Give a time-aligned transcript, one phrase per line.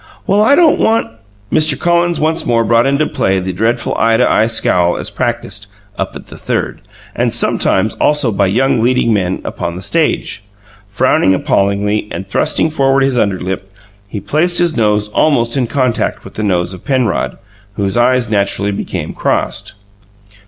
[0.25, 1.11] "Well, I don't want"
[1.53, 1.77] Mr.
[1.79, 6.15] Collins once more brought into play the dreadful eye to eye scowl as practised "up
[6.15, 6.81] at the Third,"
[7.15, 10.43] and, sometimes, also by young leading men upon the stage.
[10.89, 13.71] Frowning appallingly, and thrusting forward his underlip,
[14.07, 17.37] he placed his nose almost in contact with the nose of Penrod,
[17.75, 19.73] whose eyes naturally became crossed.